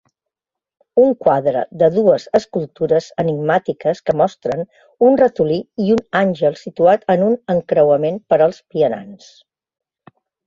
Un 1.01 1.09
quadre 1.23 1.59
de 1.81 1.89
dues 1.97 2.23
escultures 2.39 3.09
enigmàtiques 3.23 4.01
que 4.09 4.15
mostren 4.23 4.63
un 5.09 5.19
ratolí 5.21 5.59
i 5.87 5.91
un 5.97 6.01
àngel 6.23 6.57
situat 6.63 7.05
en 7.17 7.27
un 7.29 7.35
encreuament 7.57 8.17
per 8.33 8.41
als 8.47 8.63
vianants. 8.77 9.29